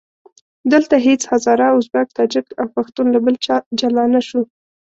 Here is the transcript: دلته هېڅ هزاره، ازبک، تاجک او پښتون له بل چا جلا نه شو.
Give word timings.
دلته 0.71 0.95
هېڅ 1.07 1.21
هزاره، 1.31 1.67
ازبک، 1.77 2.07
تاجک 2.17 2.47
او 2.59 2.67
پښتون 2.75 3.07
له 3.15 3.19
بل 3.25 3.35
چا 3.45 3.55
جلا 3.79 4.05
نه 4.13 4.21
شو. 4.27 4.41